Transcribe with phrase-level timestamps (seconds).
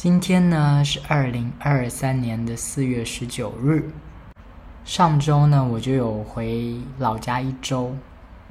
[0.00, 3.90] 今天呢是二零二三年的四月十九日。
[4.84, 7.92] 上周呢我就有回老家一周。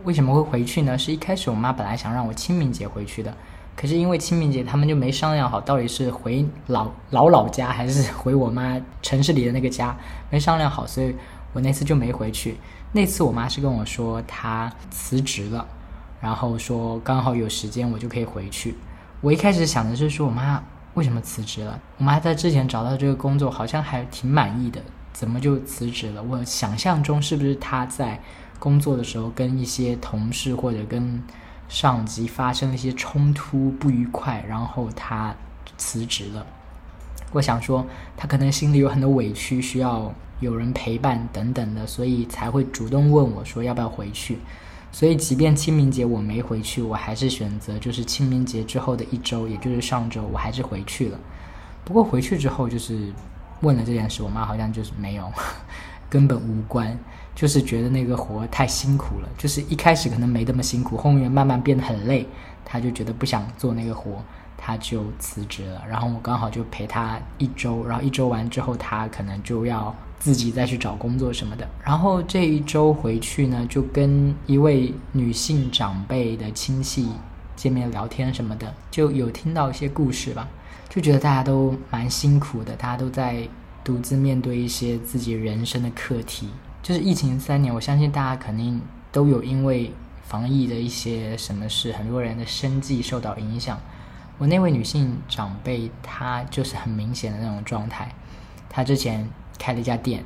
[0.04, 0.98] 为什么会回去呢？
[0.98, 3.34] 是一开始我妈本来想让我清明节回去的，
[3.78, 9.96] 可是因为清明节他们就没商量好到底是回老老老家还是回我妈城市里的那个家，
[10.30, 11.16] 没商量好，所以
[11.54, 12.58] 我那次就没回去。
[12.92, 15.66] 那次我妈是跟我说她辞职了，
[16.20, 18.76] 然后说刚好有时间我就可以回去。
[19.22, 20.62] 我一开始想的是说我妈。
[20.98, 21.80] 为什么辞职了？
[22.00, 24.82] 我们还在之前找到这个工作，好像还挺满意的，
[25.14, 26.24] 怎么就辞职了？
[26.24, 28.20] 我想象中是不是他在
[28.58, 31.22] 工作的时候跟一些同事或者跟
[31.70, 35.36] 上级发生了一些冲突不愉快，然后他
[35.78, 36.44] 辞职了？
[37.32, 37.86] 我想说
[38.18, 44.40] 他可能心里有很多委屈，需要有人陪伴等等的，所以才会主动问我说要不要回去。
[44.92, 51.20] 所以，即便清明节我没回去，我还是选择就是清明节之后的一周，也就是上周，我还是回去了。
[51.86, 53.14] 不过回去之后，就是
[53.62, 55.32] 问了这件事，我妈好像就是没有，
[56.10, 56.98] 根本无关，
[57.36, 59.30] 就是觉得那个活太辛苦了。
[59.38, 62.28] 就是一开始可能没那么辛苦，后面慢慢变得很累，
[62.66, 64.24] 她就觉得不想做那个活，
[64.58, 65.84] 她就辞职了。
[65.88, 69.96] 然后我刚好就陪她一周，然后一周完之后，她可能就要。
[70.20, 77.08] 自己再去找工作什么的，然后这一周回去呢，就跟一位女性长辈的亲戚
[77.56, 80.48] 见面聊天什么的，就有听到一些故事吧，
[80.90, 83.48] 就觉得大家都蛮辛苦的，大家都在
[83.84, 86.50] 独自面对一些自己人生的课题。
[86.82, 89.92] 就是疫情三年，我相信大家肯定都有因为
[90.26, 93.80] 防疫的一些什么事，很多人的生计受到影响。
[94.40, 98.12] 我那位女性长辈，她就是很明显的那种状态，
[98.68, 99.30] 她之前。
[99.58, 100.24] 开了一家店，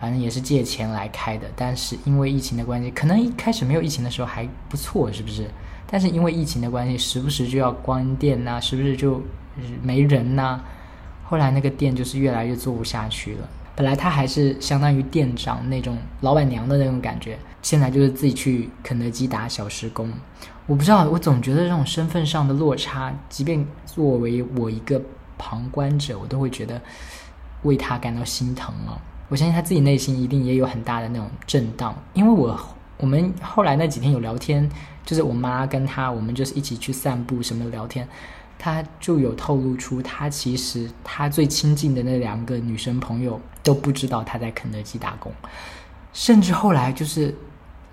[0.00, 5.48] 反正也是借钱来开的，但是因为疫情的关系，可能一开始没有疫情的时候还不错，是不是？
[5.86, 9.20] 但是因为疫情的关系，时不时就要关店呐，是不是就
[9.82, 10.60] 没人呐？
[11.24, 13.48] 后来那个店就是越来越做不下去了。
[13.74, 20.10] 本来他还是相当于店长那种老板娘的那种感觉，现在就是自己去肯德基打小时工。
[20.66, 25.00] 我不知道，我总觉得这种身份上的落差，即便作为我一个
[25.38, 26.80] 旁观者，我都会觉得。
[27.62, 29.00] 为他感到心疼了。
[29.28, 32.58] 我相信他自己内心一定也有很大的那种震荡，因为我
[32.98, 34.68] 我们后来那几天有聊天，
[35.06, 38.06] 就是我妈跟他，我们就是一起去散步什么聊天，
[38.58, 45.32] 他就有透露出他其实他最亲近的那两个女生朋友都不知道他在肯德基打工，
[46.12, 47.34] 甚至后来就是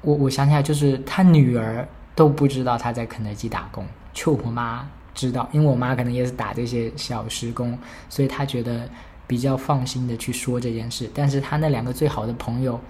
[0.02, 8.90] 我我想起来就是他女儿都不知道他在肯德基打工，就我妈知道，因为我妈可能也是打这些小时工，所以他觉得。
[9.30, 12.82] 比较放心的去说这件事，但是他那两个最好的朋友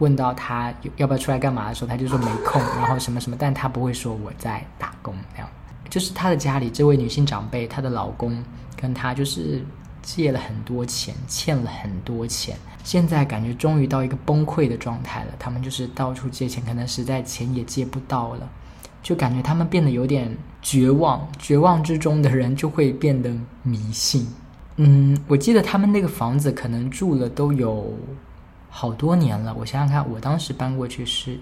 [0.00, 5.48] 问到他要不要出来干嘛的时候，他就说没空，然后什么什么，但他不会说我在打工那样。
[5.88, 8.44] 就是他的家里这位女性长辈，她的老公
[8.76, 9.64] 跟他就是
[10.02, 15.32] 借了很多钱，欠了很多钱，现在感觉终于到一个崩溃的状态了。
[15.38, 18.50] 他们就是到处借钱，可能实在钱也借不到了，
[19.02, 21.26] 就感觉他们变得有点绝望。
[21.38, 23.30] 绝望之中的人就会变得
[23.62, 24.26] 迷信。
[24.76, 27.94] 嗯，我记得他们那个房子可能住了都有
[28.70, 29.54] 好多年了。
[29.54, 31.38] 我想想看，我当时搬过去是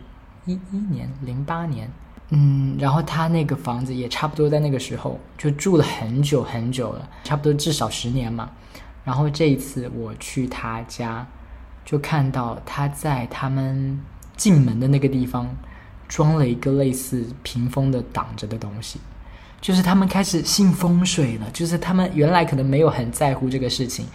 [0.47, 1.91] 一一年，零八年。
[2.31, 8.51] 嗯，然后他那个房子也差不多在那个时候就住了很久很久了，差不多至少十年嘛。
[9.05, 11.27] 然后这一次我去他家，
[11.85, 14.01] 就看到他在他们
[14.37, 15.49] 进门的那个地方
[16.07, 19.01] 装了一个类似屏风的挡着的东西。
[19.61, 24.07] 就是他们开始信风水了，就是他们原来可能没有很在乎这个事情，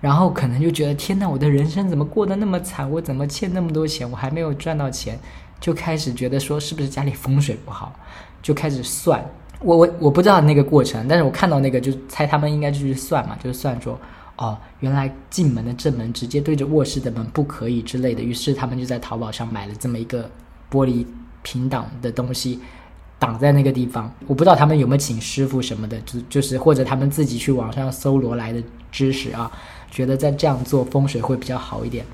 [0.00, 2.90] 然后可能就觉得天哪，我的人生怎么过得那么惨？
[2.90, 4.08] 我怎么欠那么多钱？
[4.10, 5.18] 我还没有赚到钱，
[5.58, 7.94] 就开始觉得说是不是家里风水不好？
[8.42, 9.24] 就开始算。
[9.60, 13.98] 我我我不知道那个过程，但是我看到那个就猜他们应该就是算嘛，就是算说
[14.36, 20.30] 哦，原来进门的正门直接对着卧室的门不可以之类的，于是他们就在淘宝上买了这么一个
[20.70, 21.06] 玻璃
[21.42, 22.60] 平挡的东西。
[23.24, 28.62] 挡在那个地方，我不知道他们有没有请师傅什么的，就就是或者他们自己去网上搜罗来的
[28.92, 29.50] 知识啊，
[29.90, 32.04] 觉得在这样做风水会比较好一点。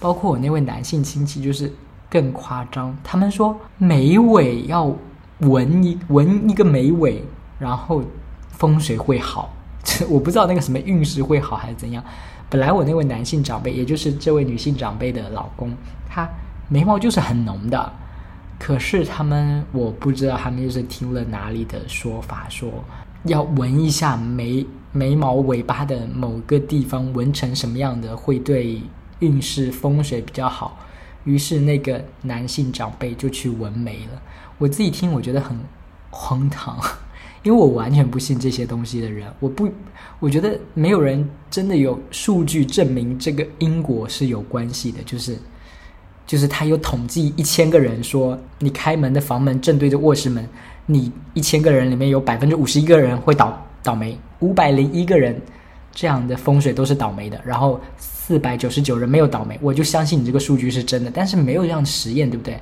[0.00, 1.72] 包括我那位男性亲戚就是
[2.10, 4.92] 更夸张，他们说眉尾要
[5.38, 7.22] 纹一纹一个眉尾，
[7.60, 8.02] 然后
[8.50, 9.54] 风水会好。
[10.10, 12.02] 我不知道那个什么运势会好还是怎样。
[12.50, 15.72] 本来我那位男性长辈，也就是这位女性长辈的老公，
[16.08, 16.28] 他
[16.68, 17.92] 眉毛就是很浓的。
[18.58, 22.72] 可是他们，我不知道他们就是听了哪里的说法，说
[23.24, 28.80] 要闻一下眉眉毛尾巴的某个地方纹成什么样的会对
[29.18, 30.78] 运势风水比较好。
[31.24, 34.22] 于是那个男性长辈就去纹眉了。
[34.58, 35.58] 我自己听，我觉得很
[36.08, 36.78] 荒唐，
[37.42, 39.68] 因为我完全不信这些东西的人，我不，
[40.20, 45.36] 我觉得没有人真的有数据证明这个因果是有关系的，就是，
[46.26, 50.46] 就是他有统计一千个人说，你开门的房门正对着卧室门，
[50.86, 55.40] 你一千个人里面有百分之五十一个人会倒倒霉，五百零一个人
[55.92, 62.58] 这样的风水都是倒霉的，然后四百九十九人没有倒霉，我就相信你这个数据是真的，但是没有这样的实验，对不对？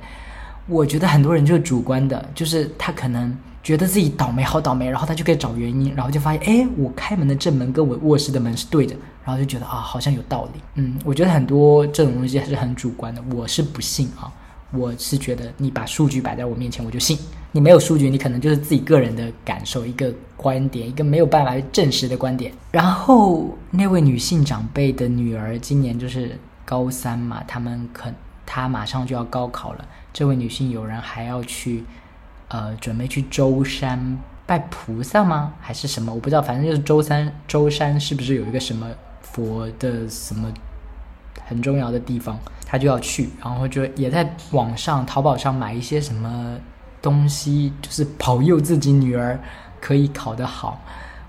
[0.67, 3.35] 我觉得很多人就是主观的，就是他可能。
[3.65, 10.61] 觉得自己倒霉，好倒霉，然后他就可以找原因，然后就发现，哎，我开门的正门跟我卧室的门是对的，然后就觉得啊，好像有道理。
[10.75, 14.31] 嗯，我觉得很多这种东西还是很主观的，我是不信啊，
[14.71, 17.17] 我是觉得你把数据摆在我面前，我就信。
[17.51, 22.53] 你没有数据，你可能就是自己个人的感受，一个观点，一个没有办法证实的观点。
[22.69, 28.11] 然后那位女性长辈的女儿今年就是高三嘛，他们可
[28.45, 29.83] 她马上就要高考了，
[30.13, 31.83] 这位女性友人还要去。
[32.47, 35.53] 呃，准备去舟山拜菩萨吗？
[35.59, 36.13] 还是什么？
[36.13, 37.33] 我不知道，反正就是舟山。
[37.47, 38.87] 舟山是不是有一个什么
[39.21, 40.51] 佛的什么
[41.45, 42.39] 很重要的地方？
[42.65, 46.57] 他就要去，然后就也在网上淘宝上买一些什么
[47.01, 49.39] 东西，就是保佑自己女儿
[49.81, 50.79] 可以考得好。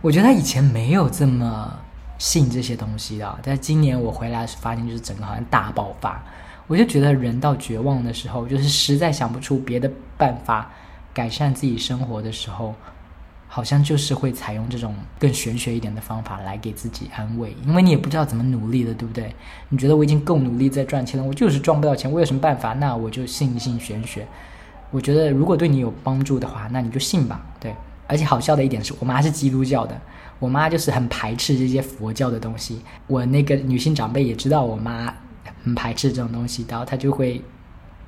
[0.02, 1.74] 我觉得他以前没有这么
[2.18, 6.22] 信这些东西的，但今年我回来是发现，就是整个好像大爆发。
[6.66, 10.70] 我就觉得人到绝望的时候，就是实在想不出别的办法。
[11.16, 12.74] 改善自己生活的时候，
[13.48, 19.34] 好像就是会采用这种更玄学一点的方法来给自己安慰，因为你也不知道怎么努力的，对不对？
[19.70, 22.74] 你觉得我已经够努力在赚钱了，我就是赚不到钱，我有什么办法？
[22.74, 24.26] 那我就信一信玄学。
[24.90, 27.40] 我觉得如果对你有帮助的话，那你就信吧。
[27.58, 27.74] 对，
[28.06, 29.98] 而且好笑的一点是我妈是基督教的，
[30.38, 32.82] 我妈就是很排斥这些佛教的东西。
[33.06, 35.14] 我那个女性长辈也知道我妈
[35.64, 37.40] 很排斥这种东西，然后她就会。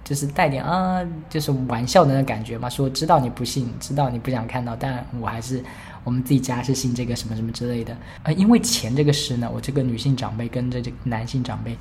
[0.08, 2.66] 就是带点啊，就是玩笑的那感觉嘛。
[2.66, 5.62] 说知道你不信，知道你不想看到，但我还是
[6.02, 7.94] 我们自己家是信这个什么什么之类的。
[8.22, 11.76] 呃，因为钱这个事呢，我这个女性长辈跟着这个男性长辈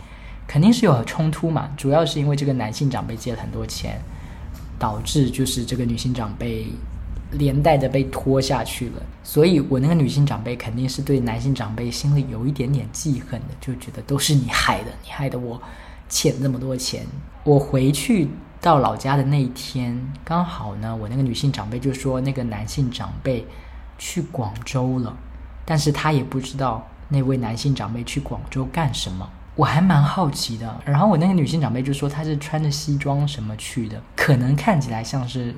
[0.46, 1.70] 肯定是有冲突嘛。
[1.78, 3.98] 主要是因为这个男性长辈借了很多钱，
[4.78, 6.68] 导致就是这个女性长辈
[7.32, 9.02] 连带着被拖下去了。
[9.24, 15.62] 所以我那个女性长辈肯定是对男性长辈心里有一点点记恨的，就觉得都是你害的，你害的我。
[16.10, 17.06] 欠这么多钱，
[17.44, 18.30] 我回去
[18.62, 23.46] 到老家的那一天，刚好呢，我那个女性长辈就说那个男性长辈
[23.98, 25.16] 去广州了，
[25.66, 30.82] 但是他也不知道那位男性长辈去广州干什么，我还蛮好奇的。
[30.86, 35.54] 然后我那个女性长辈就说他是穿着西装什么去的，可能看起来像是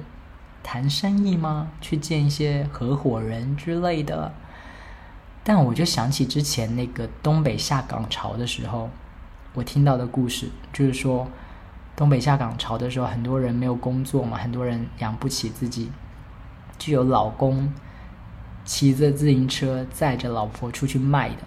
[0.64, 1.68] 谈生意吗？
[1.80, 4.32] 去见一些合伙人之类的。
[5.44, 8.90] 但我就想起之前那个东北下岗潮的时候。
[9.54, 11.28] 我听到的故事就是说，
[11.96, 15.92] 东北下岗潮的时候，很多人没有工作嘛，很多人养不起自己，
[16.78, 17.74] 就有老公
[18.64, 21.38] 骑着自行车载着老婆出去卖的。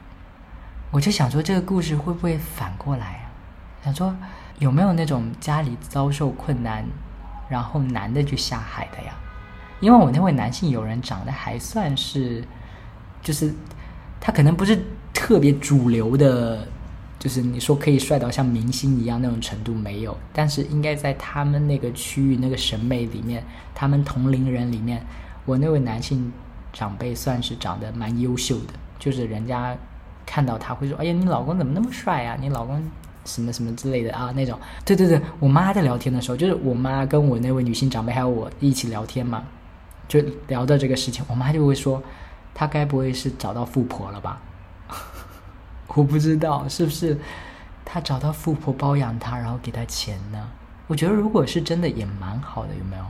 [0.91, 3.31] 我就想说，这个故事会不会反过来啊？
[3.85, 4.15] 想说
[4.59, 6.85] 有没有那种家里遭受困难，
[7.49, 9.15] 然后男的去下海的呀？
[9.81, 12.45] 因为我那位男性友人长得还算是，
[13.23, 13.55] 就是
[14.21, 14.85] 他可能不是
[15.15, 16.67] 特别主流的。
[17.23, 23.45] 就是你说可以帅到像明星一样那种程度没有，但是应该在他们那个区域那个审美里面，
[23.77, 25.01] 他们同龄人里面，
[25.45, 26.33] 我那位男性
[26.73, 29.73] 长辈算是长得蛮优秀的，就是人家
[30.27, 32.37] 看到他会说：“哎呀，你老公怎么那么帅啊？
[32.41, 32.83] 你老公
[33.25, 34.59] 什么什么之类的啊？”那种。
[34.85, 39.45] 对对对，我妈在聊天的时候，就是我妈跟我那位女性长辈还有我一起聊天嘛，
[40.09, 42.03] 就聊到这个事情，我妈就会说
[42.53, 44.43] ：“他该不会是找到富婆了吧？”
[45.95, 47.19] 我不知道是不是
[47.85, 50.49] 他找到富婆包养他，然后给他钱呢？
[50.87, 53.05] 我觉得如果是真的也蛮好的，有没有？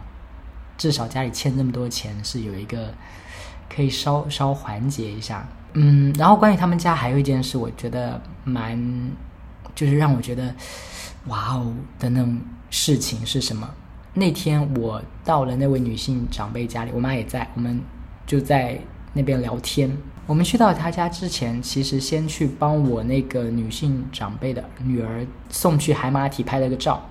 [0.79, 2.93] 至少家里欠这么多钱，是有一个
[3.69, 5.47] 可以稍稍缓解一下。
[5.75, 8.79] 嗯，然后关于他们家还有一件事，我觉得蛮
[9.75, 10.55] 就是让我觉得
[11.27, 13.69] 哇哦的那种事情是什么？
[14.15, 17.81] 那天我到了那位女性长辈家里，我妈也在，我们
[18.27, 18.79] 就在
[19.13, 19.97] 那边聊天。
[20.27, 27.03] 我们去到他家之前，其实先去帮我那个女性长辈的女儿送去海马体拍了个照，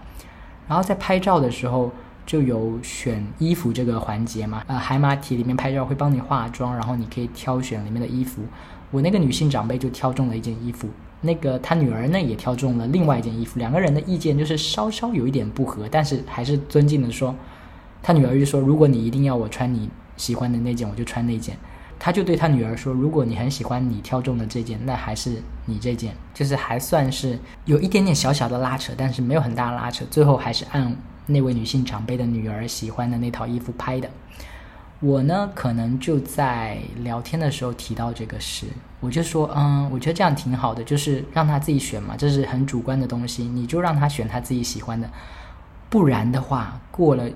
[0.68, 1.92] 然后在拍照的时候
[2.26, 4.64] 就有选衣服这个环节嘛。
[4.68, 8.42] 呃，海马体里面拍照会帮你化妆，然后你可以挑选里面的衣服。
[8.92, 10.88] 我那个女性长辈就挑中了一件衣服，
[11.20, 13.60] 那个她女儿呢也挑中了另外一件衣服。
[13.60, 17.36] 两个人的意见就是稍稍有一点不合，但是还是尊敬的说，
[18.02, 21.58] 她女儿就说：“如果你一定要我穿你喜欢的那件，我就穿那件。”
[22.04, 30.04] 他就对他女儿说：“如果你很喜欢你挑中的这件，那还是你这件，就是还算是有一点点小小的拉扯，但是没有很大的拉扯。
[30.10, 30.96] 最后还是按
[31.28, 34.10] 那位女性长辈的女儿喜欢的那套衣服拍的。
[35.00, 38.66] 我呢，可能就在聊天的时候提到这个事，
[39.00, 45.08] 我就说，嗯，我觉得这样挺好的，就是让他自己选嘛，这是很主观的东西，你就让他选他自己喜欢的，
[45.88, 47.30] 不然的话，过了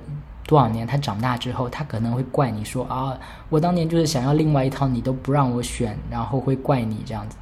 [0.45, 3.17] 多少年，他长大之后，他可能会怪你说啊，
[3.49, 7.37] 我当年就是想要另外一套，你都不让我选，然后会怪你这样子。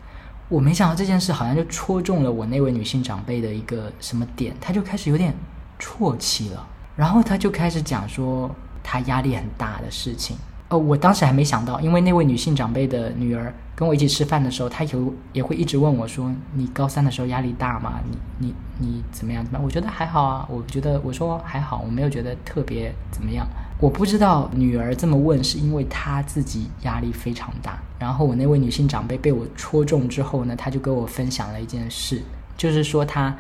[0.50, 5.34] 我没想到这件事好像就戳中了我那位女性长辈的一个什么点，他就开始有点
[5.80, 8.50] 啜泣了，然后他就开始讲说。
[8.86, 10.36] 他压力很大的事情，
[10.68, 18.00] 哦，我当时还没想到，因为那位女性长辈的女儿跟我一起吃饭的时候，她有也会一直问我说：“你高三的时候压力大吗？
[18.10, 19.44] 你你你怎么样？
[19.44, 23.48] 怎么样？”我觉得还好啊，我觉得我说还好，我没有觉得特别怎么样。
[23.80, 27.82] 我不知道女儿这么问是因为她自己压力非常大。
[27.98, 32.22] 然后我那位女性长辈被我戳中之后呢，她就跟我分享了一件事，
[32.56, 33.36] 就是说她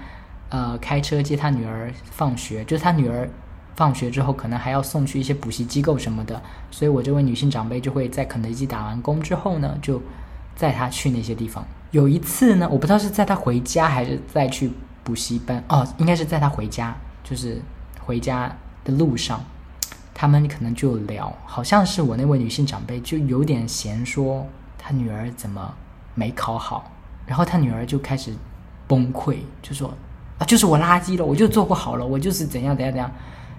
[0.50, 3.30] 呃开车接她女儿放学，就是她女儿。
[3.76, 10.00] 放学之后可能还要送去一些补习机构什么的，所以我这位女性长辈就会在肯德基打完工之后呢，就
[10.56, 11.66] 载她去那些地方。
[11.92, 14.72] 有一次呢，我不知道是载她回家还是再去
[15.04, 17.62] 补习班哦，应该是在她回家，就是
[18.00, 19.44] 回家的路上，
[20.14, 24.46] 他们可能就聊，好像是我那位女性长辈就有点嫌说
[24.78, 25.74] 她女儿怎么
[26.16, 26.92] 没考好，
[27.26, 28.34] 然后她女儿就开始
[28.88, 29.94] 崩溃，就说
[30.40, 33.12] 啊，就是我垃圾了，我就做不好了，我就是怎样怎样怎样。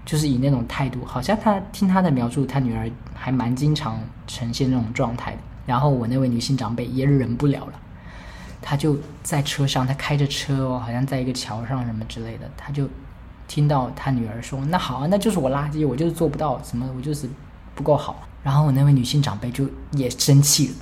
[0.07, 5.39] 就是以那种态度，好像他听他的描述，他女儿还蛮经常呈现这种状态的。
[5.67, 7.73] 然后我那位女性长辈也忍不了了，
[8.61, 12.89] 她就在车上，她开着车哦，好像在一个桥上什么之类的，她就
[13.49, 17.29] 听到她女儿说：“那好啊，那就是我垃圾，我就是做不到什么，我就是
[17.75, 20.75] 不够好。”然后我那位女性长辈就也生气了，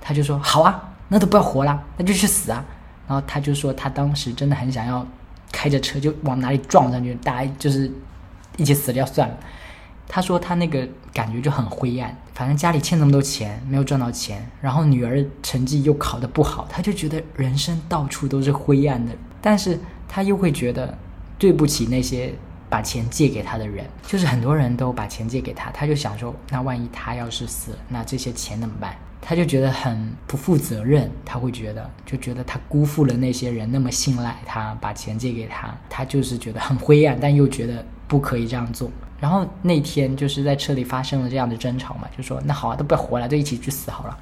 [0.00, 2.64] 她就说：“好啊，那都不要活了，那就去死啊！”
[3.08, 5.06] 然后她就说，她当时真的很想要
[5.50, 7.90] 开着车就往哪里撞上去，大家就是。
[8.58, 9.34] 一起死掉算了。
[10.08, 19.12] 他说他那个感觉就很灰暗，反正家里欠那么多钱，没有赚到钱，然后女儿成绩又考得不好，他就觉得人生到处都是灰暗的。
[19.40, 19.78] 但是
[20.08, 20.96] 他又会觉得
[21.38, 22.34] 对不起那些
[22.68, 28.94] 把钱借给他的人，就是很多人都把钱借给他，他就想说，那万一他要是死了，那这些钱怎么办？
[29.20, 37.82] 他就觉得很不负责任，他会觉得就觉得他辜负了那些人那么信赖他，把钱借给他，他就是觉得很灰暗，但又觉得。
[38.08, 38.90] 不可以这样做。
[39.22, 44.18] 然后那天就是在车里发生了这样的争吵嘛，就说那好啊，都不要活了，就一起去死好了。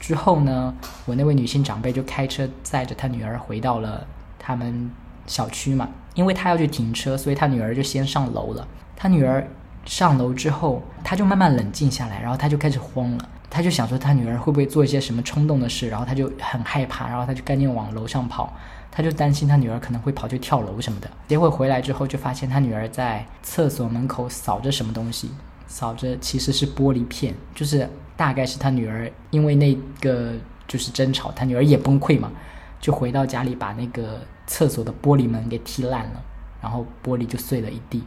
[0.00, 0.74] 之后呢，
[1.04, 4.06] 我那位女性长辈就开车载着她女儿回到了
[4.38, 4.90] 他们
[5.26, 8.66] 小区嘛，因为她要去停车，所以她女儿就先上楼了。
[8.96, 9.46] 她女儿
[9.84, 18.50] 上楼之后，她就慢慢冷静下来，然后她就开始慌了，他就想说他女儿会不会做一些什么冲动的事，然后他就很害怕，然后他就赶紧往楼上跑。
[18.94, 25.30] 他就担心他女儿可能会跑去跳楼什么的，结果回来之后就发现他女儿在厕所门口扫着什么东西，
[25.66, 30.34] 扫着其实是玻璃片，就是大概是他女儿因为那个
[30.68, 32.30] 就是争吵，他女儿也崩溃嘛，
[32.82, 36.22] 就回到家里把那个厕所的玻璃门给踢烂了，
[36.60, 38.02] 然后玻璃就碎了一地，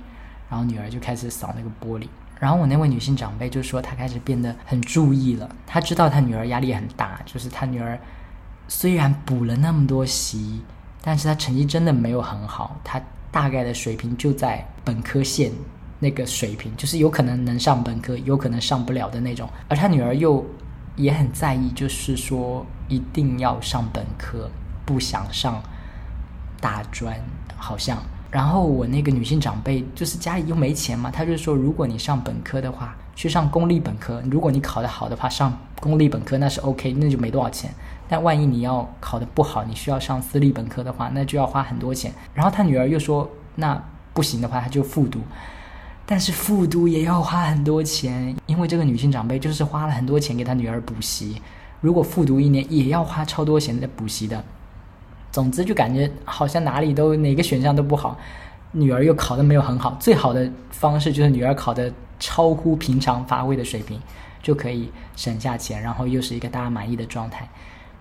[0.48, 2.08] 然后女儿就开始扫那个玻璃，
[2.40, 7.98] 然后我那位女性长辈就说她开始变得很注意了，她知道她女儿压力很大，就是她女儿
[8.68, 10.62] 虽然补了那么多习。
[11.08, 13.00] 但是她成绩真的没有很好，她
[13.30, 15.52] 大概的水平就在本科线
[16.00, 19.48] 那个水平，就是有可能能上本科，有可能上不了的那种。
[19.68, 20.44] 而他女儿又
[20.96, 24.50] 也很在意，就是说一定要上本科，
[24.84, 25.62] 不想上
[26.60, 27.16] 大专，
[27.56, 28.02] 好像。
[28.36, 37.74] 然后我那个女性长辈就是家里又没钱嘛，她就说如果你上本科的话，去上公立本科，如果你考得好的话，上公立本科那是 OK，那就没多少钱。
[38.10, 42.12] 但万一你要考得不好，你需要上私立本科的话，那就要花很多钱。
[42.34, 43.26] 然后他女儿又说，
[43.56, 43.82] 那
[44.14, 45.22] 不行的话，他就复读。
[46.06, 51.42] 但是复读也要花很多钱，因为这个女性长辈就是花了很多钱给她女儿补习。
[51.80, 54.44] 如果复读一年，也要花超多钱的补习的。
[55.36, 58.18] 总之就感觉好像哪里都哪个选项都不好，
[58.72, 59.98] 女儿又考得没有很好。
[60.00, 64.00] 最好的方式就是女儿考的超乎平常发挥的水平，
[64.42, 67.46] 就可以省下钱，然后又是一个大家满意的状态。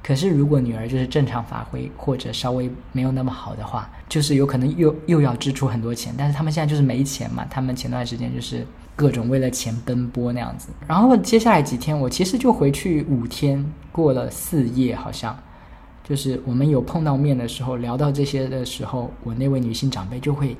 [0.01, 6.15] 可是，如果女儿就是正常发挥，或者稍微没有那么好的话，就是有可能又又要支出很多钱。
[6.17, 8.65] 但是他们现在就是没钱嘛，他们前段时间就是
[8.95, 10.69] 各种为了钱奔波那样子。
[10.87, 15.37] 然后接下来几天，我其实就回去五天，过了四夜，好像
[16.05, 20.57] 就是我们有碰到面的时候，聊到这些的时候，我那位女性长辈就会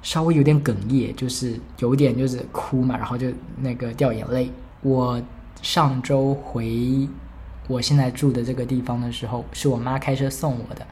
[0.00, 3.26] 稍微有点哽咽，就是有点就是哭嘛，然后就
[3.58, 4.50] 那个掉眼泪。
[4.80, 5.20] 我
[5.60, 7.08] 上周回。
[7.68, 10.84] 我现在住的这个地方的时候，是我妈开车送我的。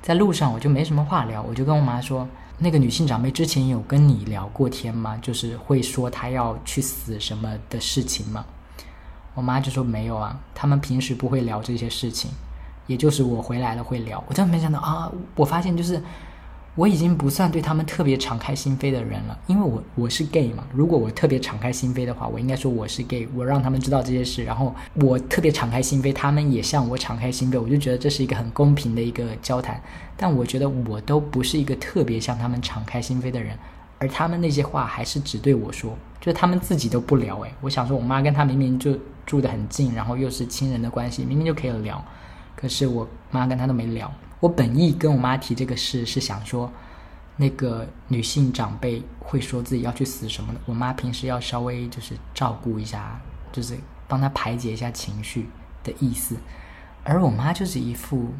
[0.00, 5.18] 在路上我就没什么话聊，我就跟我妈说：“那个女性长辈之前有跟你聊过天吗？
[5.20, 8.44] 就是会说她要去死什么的事情吗？
[9.34, 12.30] 我妈就说没有啊，他们平时不会聊这些事情，
[12.86, 14.22] 也就是我回来了会聊。
[14.28, 16.02] 我真的没想到啊，我发现就是
[16.74, 20.64] 我已经不算对他们特别敞开心扉的人了，因为我我是 gay 嘛。
[20.72, 29.80] 如果我特别敞开心扉的话，我应该说我是 gay，我让他们知道这些事，然后我特别敞开心扉，他们也向我敞开心扉，我就觉得这是一个很公平的一个交谈。
[30.16, 33.56] 但我觉得我都不是一个特别向他们敞开心扉的人。
[34.00, 37.38] 而他们那些话还是只对我说，就是他们自己都不聊。
[37.42, 42.04] 诶，我想说，我妈跟他明明就住得很近，然后又是亲人的关系，明明就可以聊，
[42.64, 44.10] 可是我妈跟他都没聊。
[44.40, 46.72] 我本意跟我妈提这个事是想说，
[47.36, 53.20] 那个女性长辈会说自己要去死什么的，我妈平时要稍微就是照顾一下，
[53.52, 53.76] 就是
[54.08, 55.50] 帮她排解一下情绪
[55.82, 56.34] 的意思。
[57.02, 58.32] 而我妈就是一副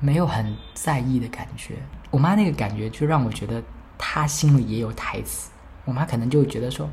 [0.00, 1.76] 没有很在意的感觉，
[2.10, 3.62] 我妈那个感觉就让我觉得。
[4.04, 5.48] 她心里也有台词，
[5.84, 6.90] 我妈可能就觉得说，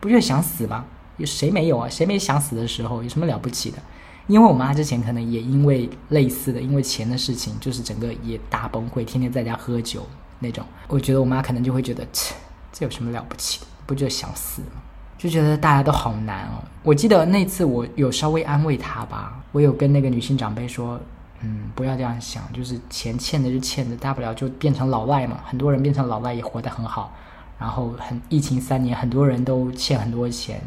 [0.00, 0.84] 不就想死吗？
[1.16, 1.88] 有谁没有啊？
[1.88, 3.04] 谁没想死的时候？
[3.04, 3.78] 有什么了不起的？
[4.26, 10.06] 因为我妈之前可能也因为类似的，因为钱的事情，就是整个也大崩溃，天天在家喝酒
[10.38, 10.64] 那种。
[10.88, 12.34] 我觉得我妈可能就会觉得，切，
[12.72, 13.66] 这有什么了不起的？
[13.86, 14.82] 不就想死吗？
[15.18, 16.62] 就觉得大家都好难哦。
[16.82, 21.00] 我记得那次我有稍微安慰她吧，我有跟那个女性长辈说。
[21.46, 25.40] 嗯，不要这样想，就是钱欠的就欠的，大不了就变成老赖嘛。
[25.44, 27.12] 很多人变成老赖也活得很好，
[27.58, 30.62] 然后很疫情三年，很多人都欠很多钱，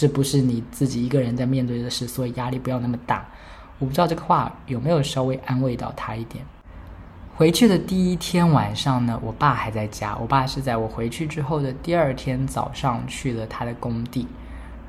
[0.00, 3.22] 这不是你自己一个人在面对的事，所以压力不要那么大。
[3.78, 6.42] 我不知道这个话有没有稍微安慰到他一点。
[7.36, 14.26] 回去的第一天晚上呢，我爸还在家，我爸是在我回去之后的第二天早上去了他的工地。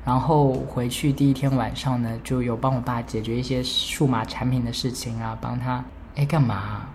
[0.02, 5.84] 然后回去第一天晚上呢，就有帮我爸解决一些数码产品的事情啊，帮他
[6.16, 6.86] 哎干嘛？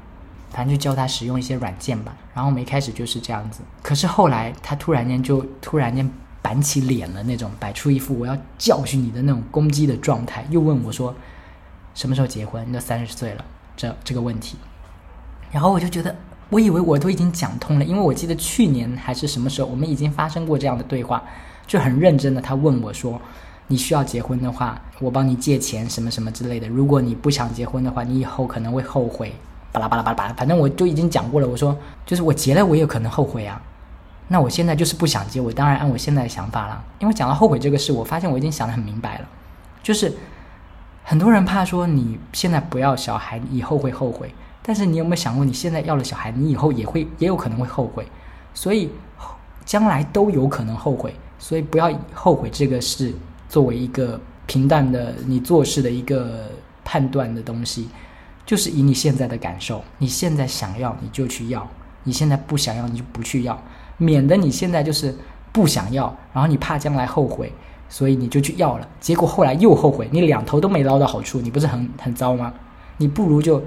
[0.50, 2.18] 反正就教他使用一些软件吧。
[2.34, 6.10] 然后我们一开始就是这样子，可是后来他突然间就突然间
[6.48, 11.14] 板起脸了，那种摆出一副我要教训你的那种攻击的状态，又问我说
[11.94, 12.66] 什么时候结婚？
[12.66, 13.44] 你都三十岁了，
[13.76, 14.56] 这这个问题。
[15.52, 16.16] 然后我就觉得，
[16.50, 21.22] 我以为我都已经讲通了，因为我记得去年还是什么时候，我们已经发生过这样的对话。
[21.68, 23.20] 就很认真的，他问我说
[23.68, 26.68] ：“你需要结婚的话，我帮你借钱什么什么之类的。
[26.70, 29.34] 如果你不想结婚的话，你以后可能会后悔。”
[29.74, 31.48] 巴拉巴拉巴拉巴拉，反正我就已经讲过了。
[31.48, 33.62] 我说，就是我结了，我也可能后悔啊。
[34.28, 36.84] 那我现在就是不想结，我当然按我现在的想法了。
[37.00, 39.28] 因为讲到后悔这个事，我发现我已经想得很明白了。
[39.82, 40.14] 就是
[41.04, 44.34] 很多人怕说你现在不要小孩，以后会后悔。
[44.62, 48.06] 但是你有没有想过，你现在要了小孩，你以后也会也有可能会后悔，
[48.54, 48.90] 所以
[49.64, 51.16] 将来都有可能后悔。
[51.40, 53.14] 所以不要后悔这个事
[53.48, 56.50] 作为一个平淡的你做事的一个
[56.84, 57.88] 判断的东西，
[58.46, 61.66] 就是以你现在的感受，你现在想要你就去要，
[62.04, 63.58] 你现在不想要你就不去要，
[63.98, 65.16] 免得你现在就是
[65.52, 67.52] 不想要，然后你怕将来后悔，
[67.90, 72.54] 所以你就去要了，结果后来又后悔，你两头都没捞到好处，你不是很很糟吗？
[72.98, 73.62] 你不如就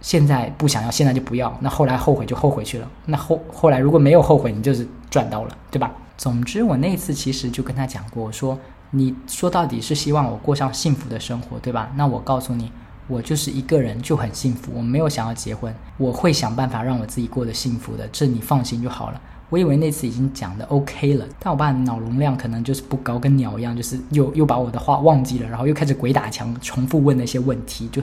[0.00, 5.92] 现在不想要，现在就不要，那后来后悔就后悔去了，那后后来如果没有后悔，你就是赚到了，对吧？
[6.16, 8.58] 总之，我那次其实就跟他讲过，我说
[8.90, 11.92] ：“你说到底是希望我过上幸福的生活，对吧？
[11.94, 12.72] 那我告诉你，
[13.06, 28.02] 我就是一个人就很幸福，我没有想要结婚，我会想办法让我自己过得幸福的，这你放心就好了。”我以为那次已经讲的 OK 了，但我爸脑容量可能就是不高，跟鸟一样，就是又又把我的话忘记了，然后又开始鬼打墙，重复问那些问题，就。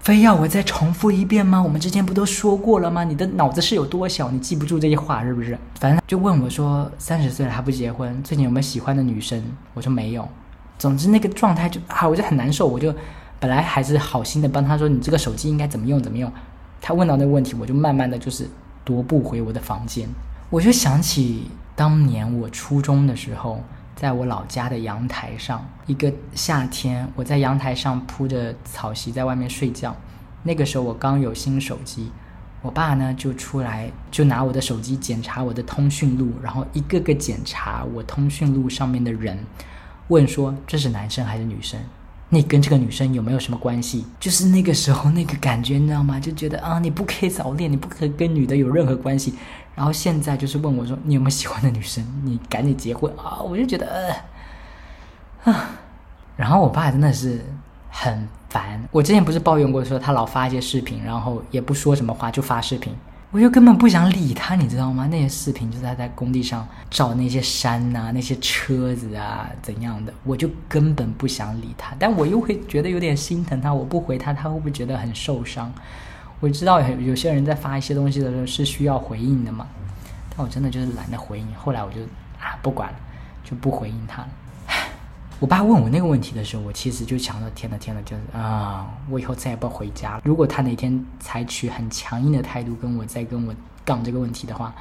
[0.00, 1.60] 非要我再重复一遍吗？
[1.60, 3.02] 我们之前不都说过了吗？
[3.02, 4.30] 你的脑子是有多小？
[4.30, 5.58] 你记不住这些话是不是？
[5.80, 9.42] 反正就问我说，三十岁了还不结婚，最近有没有喜欢的女生？
[9.74, 10.26] 我说没有。
[10.78, 12.66] 总之那个状态就啊，我就很难受。
[12.66, 12.94] 我就
[13.40, 16.32] 本来还是好心的帮他说，你这个手机应该怎么用怎么用。
[16.80, 18.48] 他问到那个问题，我就慢慢的就是
[18.86, 20.08] 踱步回我的房间。
[20.50, 23.62] 我就想起当年我初中的时候。
[24.00, 29.92] 在我老家的阳台上，一个夏天，我在阳台上铺着草席，在外面睡觉。
[30.44, 32.08] 那个时候我刚有新手机，
[32.62, 39.36] 我爸呢就出来，就拿我的手机检查我的通讯录，然后一个个检查我通讯录上面的人，
[40.06, 41.80] 问说这是男生还是女生？
[42.30, 44.06] 你跟这个女生有没有什么关系？
[44.20, 46.20] 就是那个时候那个感觉，你知道吗？
[46.20, 49.34] 就觉得啊，你不可以早恋，你不可以跟女的有任何关系。
[49.78, 52.04] 然后现在就是问我说，你有没有喜欢的女生？
[52.24, 53.38] 你赶紧结婚 啊！
[53.40, 53.86] 我就觉得
[55.44, 55.70] 呃啊。
[56.36, 57.44] 然后我爸真的是
[57.88, 58.82] 很烦。
[58.90, 62.92] 我之前不是抱怨过说他老发一些视频，然后也不说什么话就发视频。
[63.30, 65.06] 我就根本不想理他，你知道吗？
[65.08, 71.94] 那些视频就是他在工地上照那些山呐、那些车子啊怎样的，我就根本不想理他。
[72.00, 75.72] 但我又会觉得有点心疼他，我不回他，他会不会觉得很受伤？
[76.40, 79.66] 我知道有有些人在发一些东西的时候是需要回应的嘛，
[80.30, 81.46] 但我真的就是懒得回应。
[81.54, 82.00] 后来我就
[82.40, 82.96] 啊不管了，
[83.42, 84.28] 就不回应他了。
[85.40, 90.22] 我爸问我那个问题的时候，我其实就想着天呐天呐，就是啊，我以后再也不回家了。
[90.24, 94.74] 如果他哪天采取很强硬的态度跟我再跟我杠这个问题的话，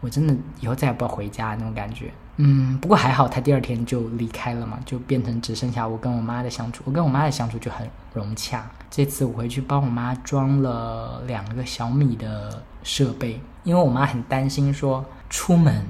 [0.00, 2.12] 我真的以后再也不要回家那种感觉。
[2.36, 6.82] 嗯，不过还好，他第二天就离开了嘛，就变成只剩下我跟我妈的相处。
[6.84, 8.68] 我跟我妈的相处就很融洽。
[8.90, 15.86] 这次我回去帮我妈装了两个小米的设备，因为我妈很担心说出门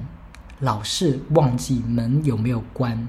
[0.59, 3.07] 老是忘记门有没有关。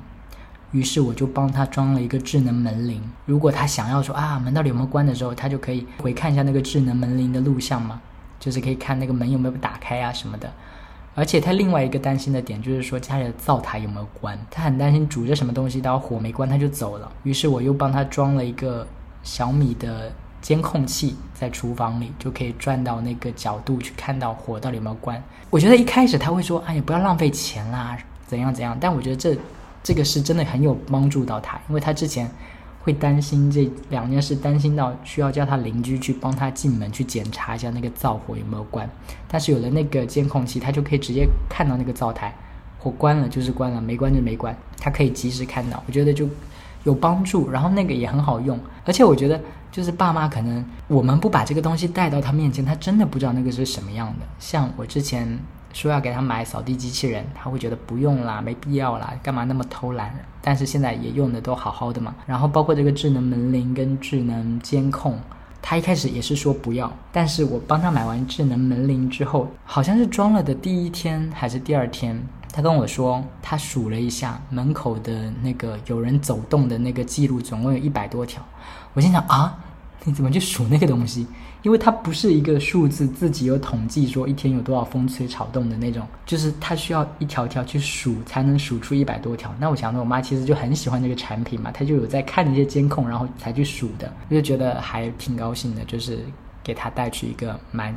[0.72, 3.02] 于是我就帮她装了一个智能门铃。
[3.26, 8.00] 如果她想要说啊门到底有没有关的时候，她就可以回看一下那个智能门铃的录像嘛，
[8.40, 10.50] 就是可以看那个门有没有打开啊什么的。
[11.16, 17.10] 而且他另外一个担心的点就是说家里的灶台有没有关，他很担心煮着什么东西，到火没关他就走了。
[17.24, 18.86] 于是我又帮他装了一个
[19.24, 25.20] 小米的监控器在厨房里，就可以转到那个角度去看到火到底有没有关。
[25.50, 27.98] 我觉得一开始他会说哎呀不要浪费钱啦，
[28.28, 29.36] 怎样怎样，但我觉得这。
[29.82, 32.28] 这个是真的很有帮助到他，因为他之前
[32.86, 38.88] 会担心这两件事，担心到需要叫他邻居去帮他进门去检查一下那个灶火有没有关。
[39.26, 42.32] 但是有了那个监控器，他就可以直接看到那个灶台
[42.78, 45.82] 火关了就是关了，没关就没关，他可以及时看到。
[45.88, 46.28] 我觉得就
[46.84, 48.56] 有帮助，然后那个也很好用。
[48.84, 49.40] 而且我觉得
[49.72, 54.26] 就是爸妈可能我们不把这个东西带到他面前，他真的不知道那个是什么样的。
[54.38, 55.36] 像我之前。
[55.72, 60.14] 说要给他买扫地机器人，他会觉得不用啦，没必要啦，干嘛那么偷懒？
[60.40, 62.14] 但是现在也用的都好好的嘛。
[62.26, 65.18] 然后包括这个智能门铃跟智能监控，
[65.60, 72.20] 他一开始也是说不要，但是我帮他买完智能门铃之后，好像是装了的第一天还是第二天，
[72.52, 78.42] 他跟我说他数了一下门口的那个有人走动的那个记录，总共有一百多条。
[78.94, 79.58] 我心想啊。
[80.06, 81.26] 你怎么去数那个东西？
[81.62, 89.52] 因为它不是一个数字，自己有统计说一天有多少风吹草动的那种，就是它需要一条条去数才能数出一百多条。
[89.58, 96.20] 那我想着，我妈其实就很喜欢这个产品嘛，她就有在看那些监控，然后才去数的，就觉得还挺高兴的，就是
[96.62, 97.92] 给她带去一个蛮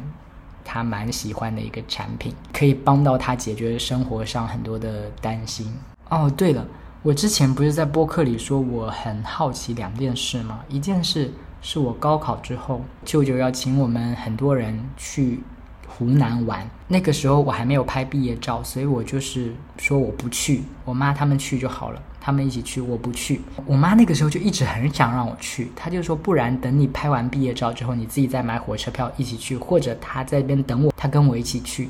[0.65, 5.71] 她蛮喜欢的一个产品，可以帮到她解决生活上很多的担心。
[6.09, 6.65] 哦，对了，
[7.03, 10.61] 我之前不是在播客里说我很好奇两件事吗？
[10.69, 11.31] 一件事。
[11.61, 15.41] 是我高考之后，舅舅要请我们很多人去
[15.87, 16.67] 湖南玩。
[16.87, 23.41] 那个时候我还没有拍毕业照，所以我就是说我不去，我妈他们去就好了，他们一起去，我不去。
[23.65, 31.89] 我妈那个时候就一直很想让我去，她就说不然等你拍完毕业照之后，你自己再买火车票一起去，或者她在那边等我，她跟我一起去。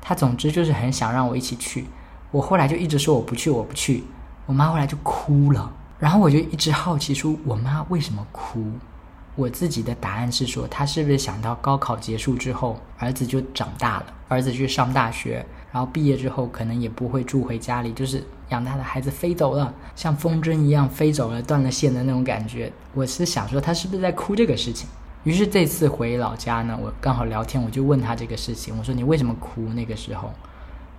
[0.00, 1.86] 她总之就是很想让我一起去。
[2.30, 4.04] 我后来就一直说我不去，我不去。
[4.46, 8.64] 我妈后来就哭了，然后我就一直好奇说我妈为什么哭。
[9.36, 22.70] 我自己的答案是说，她是不是想到高考结束之后，儿子就长大了，儿子去上大学，然后毕业之后可能也不会住回家里，就是养大的孩子飞走了，像风筝一样飞走了，断了线的那种感觉。
[22.92, 24.88] 我是想说，她是不是在哭这个事情？
[25.22, 30.30] 于是这次回老家呢，我刚好聊天，我就问他这个事情，我说你为什么哭那个时候？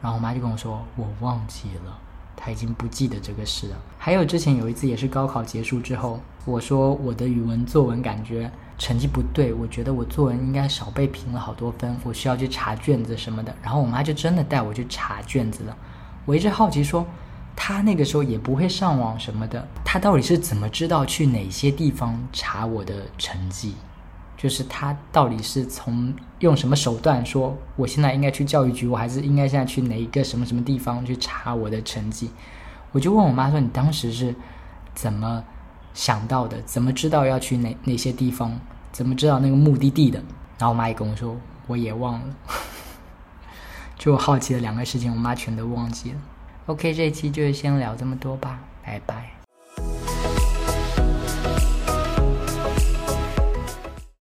[0.01, 1.97] 然后我妈就跟我说，我忘记了。
[2.35, 3.75] 他已经不记得这个事了。
[3.97, 13.55] 还有之前有一次也是高考结束之后，我说我的语文作文感觉成绩不对，我觉得我作文应该少被评了好多分，我需要去查卷子什么的。
[13.61, 15.77] 然后我妈就真的带我去查卷子了。
[16.25, 17.05] 我一直好奇说，
[17.55, 23.75] 他那个时候也不会上网什么的，他到底是怎么知道去哪些地方查我的成绩？
[24.41, 32.31] 就是他到底是从用什么手段说，我现在应该去教育局，我还是应该现在去哪一个什么什么地方去查我的成绩？
[32.91, 34.33] 我就问我妈说：“你当时是
[34.95, 35.43] 怎么
[35.93, 36.59] 想到的？
[36.63, 38.59] 怎么知道要去哪哪些地方？
[38.91, 40.17] 怎么知道那个目的地的？”
[40.57, 42.35] 然后我妈也跟我说：“我也忘了。
[43.99, 46.17] ”就好奇的两个事情，我妈全都忘记了。
[46.65, 49.40] OK，这一期就先聊这么多吧，拜拜。